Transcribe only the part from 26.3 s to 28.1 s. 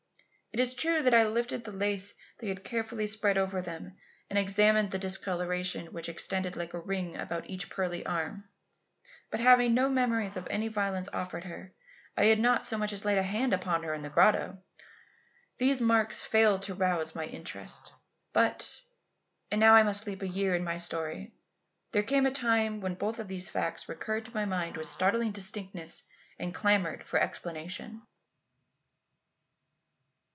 and clamoured for explanation.